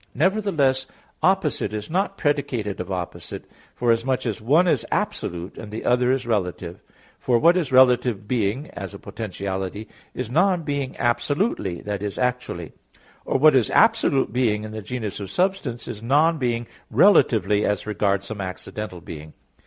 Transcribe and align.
Nevertheless, 0.15 0.87
opposite 1.21 1.75
is 1.75 1.87
not 1.87 2.17
predicated 2.17 2.79
of 2.79 2.91
opposite; 2.91 3.45
forasmuch 3.75 4.25
as 4.25 4.41
one 4.41 4.67
is 4.67 4.83
absolute, 4.89 5.59
and 5.59 5.71
the 5.71 5.85
other 5.85 6.11
is 6.11 6.25
relative; 6.25 6.81
for 7.19 7.37
what 7.37 7.55
is 7.55 7.71
relative 7.71 8.27
being 8.27 8.71
(as 8.71 8.95
a 8.95 8.97
potentiality) 8.97 9.87
is 10.15 10.27
non 10.31 10.63
being 10.63 10.97
absolutely, 10.97 11.87
i.e. 11.87 12.09
actually; 12.17 12.71
or 13.25 13.37
what 13.37 13.55
is 13.55 13.69
absolute 13.69 14.33
being 14.33 14.63
in 14.63 14.71
the 14.71 14.81
genus 14.81 15.19
of 15.19 15.29
substance 15.29 15.87
is 15.87 16.01
non 16.01 16.39
being 16.39 16.65
relatively 16.89 17.63
as 17.63 17.85
regards 17.85 18.25
some 18.25 18.41
accidental 18.41 19.01
being. 19.01 19.33